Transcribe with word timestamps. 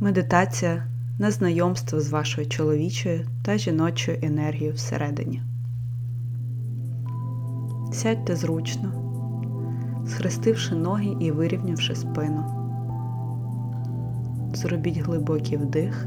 Медитація 0.00 0.86
на 1.18 1.30
знайомство 1.30 2.00
з 2.00 2.10
вашою 2.10 2.48
чоловічою 2.48 3.28
та 3.42 3.58
жіночою 3.58 4.18
енергією 4.22 4.74
всередині. 4.74 5.42
Сядьте 7.92 8.36
зручно, 8.36 8.92
схрестивши 10.06 10.74
ноги 10.74 11.16
і 11.20 11.30
вирівнявши 11.30 11.94
спину. 11.94 12.44
Зробіть 14.54 14.98
глибокий 14.98 15.58
вдих 15.58 16.06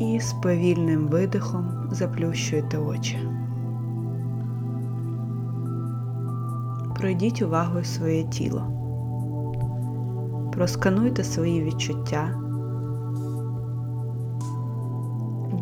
і 0.00 0.20
з 0.20 0.32
повільним 0.32 1.08
видихом 1.08 1.88
заплющуйте 1.90 2.78
очі. 2.78 3.18
Пройдіть 6.96 7.42
увагою 7.42 7.84
своє 7.84 8.24
тіло. 8.24 8.75
Проскануйте 10.56 11.24
свої 11.24 11.62
відчуття. 11.62 12.30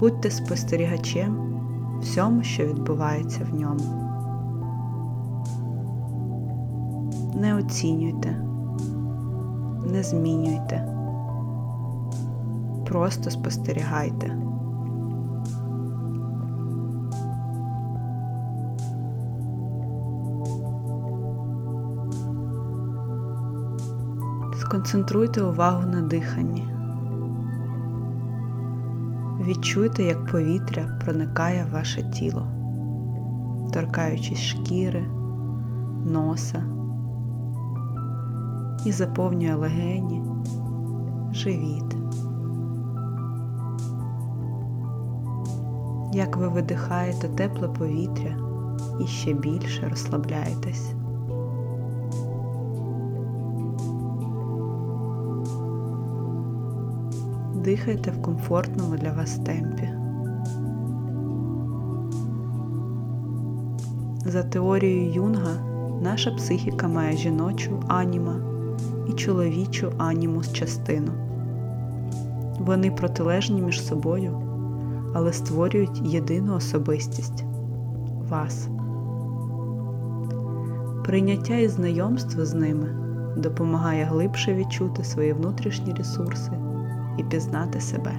Будьте 0.00 0.30
спостерігачем 0.30 1.60
всьому, 2.00 2.42
що 2.42 2.66
відбувається 2.66 3.46
в 3.50 3.54
ньому. 3.54 3.80
Не 7.34 7.54
оцінюйте, 7.54 8.46
не 9.86 10.02
змінюйте, 10.02 10.88
просто 12.84 13.30
спостерігайте. 13.30 14.43
Сконцентруйте 24.74 25.42
увагу 25.42 25.86
на 25.86 26.02
диханні. 26.02 26.68
Відчуйте, 29.40 30.02
як 30.02 30.26
повітря 30.26 30.98
проникає 31.04 31.64
в 31.64 31.72
ваше 31.72 32.10
тіло, 32.10 32.46
торкаючись 33.72 34.40
шкіри, 34.40 35.04
носа 36.06 36.62
і 38.84 38.92
заповнює 38.92 39.54
легені, 39.54 40.22
живіт. 41.32 41.96
Як 46.12 46.36
ви 46.36 46.48
видихаєте 46.48 47.28
тепле 47.28 47.68
повітря 47.68 48.36
і 49.00 49.06
ще 49.06 49.32
більше 49.32 49.88
розслабляєтесь. 49.88 50.94
Дихайте 57.64 58.10
в 58.10 58.22
комфортному 58.22 58.96
для 58.96 59.12
вас 59.12 59.38
темпі. 59.38 59.88
За 64.26 64.42
теорією 64.42 65.12
Юнга, 65.12 65.56
наша 66.02 66.30
психіка 66.30 66.88
має 66.88 67.16
жіночу 67.16 67.82
аніма 67.88 68.36
і 69.08 69.12
чоловічу 69.12 69.92
анімус 69.98 70.52
частину. 70.52 71.12
Вони 72.58 72.90
протилежні 72.90 73.62
між 73.62 73.86
собою, 73.86 74.42
але 75.14 75.32
створюють 75.32 76.02
єдину 76.04 76.54
особистість 76.56 77.44
вас. 78.28 78.68
Прийняття 81.04 81.56
і 81.56 81.68
знайомство 81.68 82.44
з 82.44 82.54
ними 82.54 82.88
допомагає 83.36 84.04
глибше 84.04 84.54
відчути 84.54 85.04
свої 85.04 85.32
внутрішні 85.32 85.92
ресурси 85.92 86.63
і 87.16 87.24
пізнати 87.24 87.80
себе. 87.80 88.12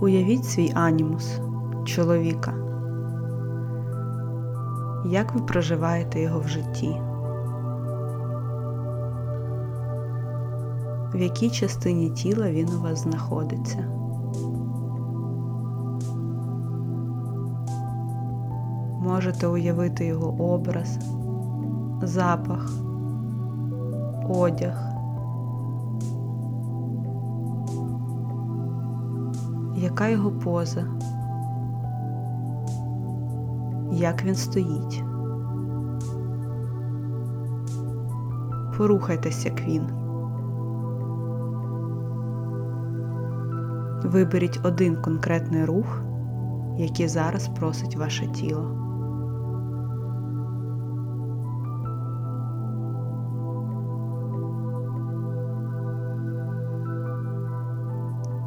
Уявіть 0.00 0.44
свій 0.44 0.72
анімус 0.74 1.40
чоловіка. 1.84 2.54
Як 5.06 5.34
ви 5.34 5.40
проживаєте 5.40 6.20
його 6.20 6.40
в 6.40 6.48
житті? 6.48 7.00
В 11.14 11.20
якій 11.20 11.50
частині 11.50 12.10
тіла 12.10 12.50
він 12.50 12.68
у 12.68 12.80
вас 12.80 12.98
знаходиться? 12.98 13.78
Можете 19.00 19.46
уявити 19.46 20.06
його 20.06 20.54
образ, 20.54 20.98
запах, 22.02 22.70
одяг. 24.28 24.96
Яка 29.76 30.08
його 30.08 30.30
поза? 30.30 30.84
Як 33.92 34.24
він 34.24 34.34
стоїть? 34.34 35.04
Порухайтесь, 38.78 39.44
як 39.44 39.60
він. 39.60 39.82
Виберіть 44.04 44.60
один 44.64 44.96
конкретний 45.02 45.64
рух, 45.64 46.02
який 46.78 47.08
зараз 47.08 47.48
просить 47.48 47.96
ваше 47.96 48.26
тіло. 48.26 48.85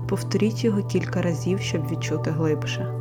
Повторіть 0.10 0.64
його 0.64 0.84
кілька 0.84 1.22
разів, 1.22 1.60
щоб 1.60 1.88
відчути 1.88 2.32
глибше. 2.32 2.94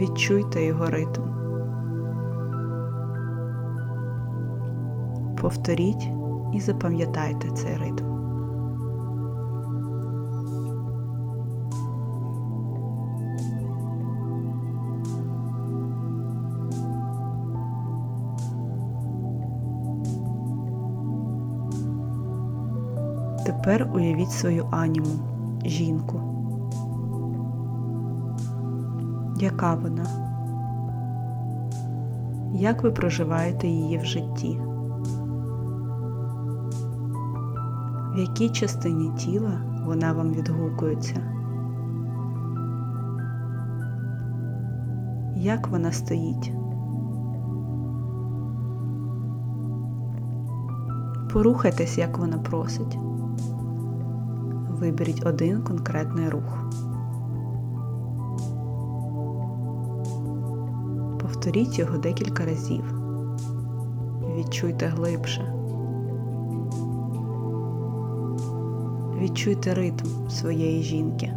Відчуйте 0.00 0.64
його 0.64 0.86
ритм. 0.86 1.22
Повторіть 5.40 6.08
і 6.54 6.60
запам'ятайте 6.60 7.50
цей 7.50 7.76
ритм. 7.76 8.09
Тепер 23.50 23.90
уявіть 23.94 24.30
свою 24.30 24.66
аніму, 24.70 25.18
жінку. 25.64 26.20
Яка 29.40 29.74
вона? 29.74 30.06
Як 32.54 32.82
ви 32.82 32.90
проживаєте 32.90 33.68
її 33.68 33.98
в 33.98 34.04
житті? 34.04 34.60
В 38.14 38.18
якій 38.18 38.48
частині 38.48 39.10
тіла 39.18 39.52
вона 39.86 40.12
вам 40.12 40.32
відгукується? 40.32 41.16
Як 45.36 45.68
вона 45.68 45.92
стоїть? 45.92 46.52
Порухайтесь, 51.32 51.98
як 51.98 52.18
вона 52.18 52.38
просить. 52.38 52.98
Виберіть 54.80 55.26
один 55.26 55.62
конкретний 55.62 56.28
рух. 56.28 56.64
Повторіть 61.20 61.78
його 61.78 61.98
декілька 61.98 62.44
разів. 62.44 62.84
Відчуйте 64.36 64.86
глибше. 64.86 65.54
Відчуйте 69.20 69.74
ритм 69.74 70.28
своєї 70.28 70.82
жінки. 70.82 71.32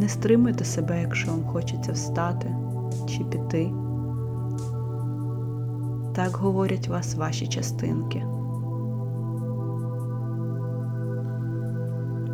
Не 0.00 0.08
стримуйте 0.08 0.64
себе, 0.64 1.00
якщо 1.00 1.30
вам 1.30 1.44
хочеться 1.44 1.92
встати 1.92 2.56
чи 3.06 3.24
піти. 3.24 3.72
Так 6.14 6.36
говорять 6.36 6.88
вас 6.88 7.14
ваші 7.14 7.46
частинки. 7.46 8.26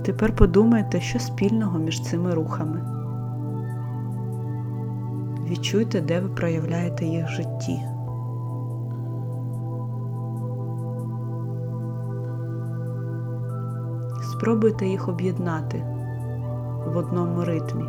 Тепер 0.05 0.37
подумайте, 0.37 1.01
що 1.01 1.19
спільного 1.19 1.79
між 1.79 2.03
цими 2.03 2.35
рухами. 2.35 2.83
Відчуйте, 5.51 6.01
де 6.01 6.21
ви 6.21 6.29
проявляєте 6.29 7.07
їх 7.07 7.27
в 7.27 7.29
житті. 7.29 7.81
Спробуйте 14.33 14.87
їх 14.87 15.09
об'єднати 15.09 15.96
в 16.87 16.97
одному 16.97 17.45
ритмі. 17.45 17.85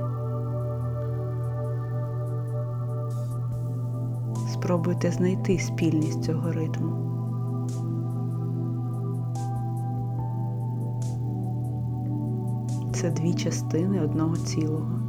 Спробуйте 4.53 5.11
знайти 5.11 5.59
спільність 5.59 6.23
цього 6.23 6.51
ритму. 6.51 7.07
Це 12.93 13.11
дві 13.11 13.33
частини 13.33 14.01
одного 14.01 14.37
цілого. 14.37 14.99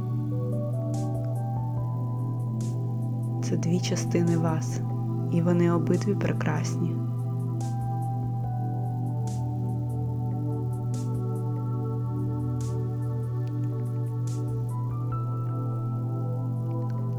Це 3.43 3.57
дві 3.57 3.79
частини 3.79 4.37
вас, 4.37 4.81
і 5.31 5.41
вони 5.41 5.71
обидві 5.71 6.15
прекрасні. 6.15 6.98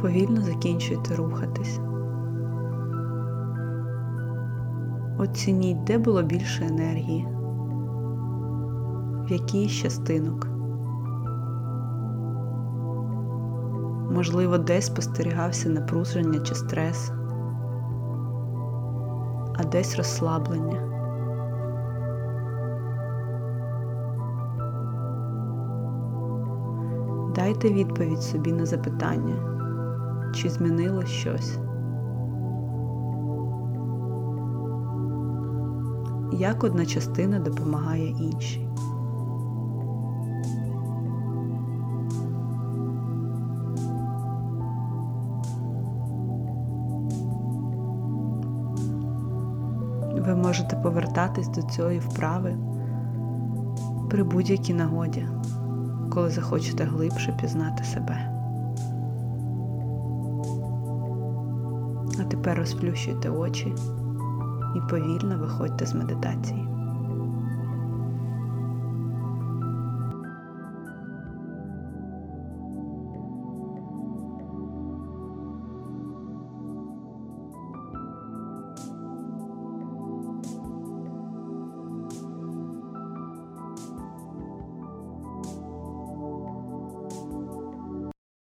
Повільно 0.01 0.41
закінчуйте 0.41 1.17
рухатись. 1.17 1.81
Оцініть, 5.19 5.85
де 5.85 5.99
було 5.99 6.23
більше 6.23 6.67
енергії, 6.67 7.29
в 9.29 9.33
якій 9.33 9.69
з 9.69 9.73
частинок. 9.73 10.47
Можливо, 14.11 14.59
десь 14.59 14.87
спостерігався 14.87 15.69
напруження 15.69 16.41
чи 16.41 16.55
стрес, 16.55 17.13
а 19.55 19.65
десь 19.73 19.97
розслаблення. 19.97 20.91
Дайте 27.35 27.69
відповідь 27.69 28.23
собі 28.23 28.53
на 28.53 28.67
запитання, 28.67 29.50
чи 30.35 30.49
змінилось 30.51 31.09
щось. 31.09 31.59
Як 36.33 36.65
одна 36.65 36.87
частина 36.87 37.39
допомагає 37.39 38.09
іншій. 38.09 38.67
Ви 50.27 50.35
можете 50.35 50.77
повертатись 50.77 51.49
до 51.49 51.63
цієї 51.63 51.99
вправи 51.99 52.57
при 54.11 54.23
будь-якій 54.23 54.75
нагоді, 54.75 55.27
коли 56.11 56.31
захочете 56.31 56.85
глибше 56.85 57.37
пізнати 57.41 57.85
себе. 57.85 58.40
Тепер 62.25 62.59
розплющуйте 62.59 63.31
очі 63.31 63.75
і 64.77 64.91
повільно 64.91 65.39
виходьте 65.39 65.87
з 65.87 65.95
медитації. 65.95 66.70